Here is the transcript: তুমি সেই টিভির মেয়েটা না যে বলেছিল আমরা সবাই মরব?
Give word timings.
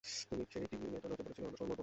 তুমি 0.29 0.43
সেই 0.51 0.65
টিভির 0.71 0.81
মেয়েটা 0.93 1.07
না 1.09 1.15
যে 1.17 1.21
বলেছিল 1.25 1.43
আমরা 1.47 1.55
সবাই 1.59 1.67
মরব? 1.69 1.79